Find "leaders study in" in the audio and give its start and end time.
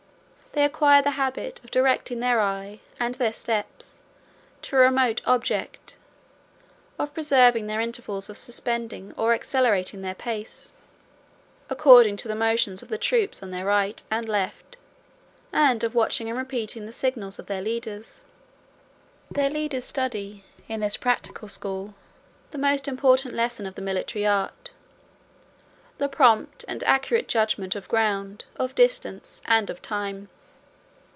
19.49-20.81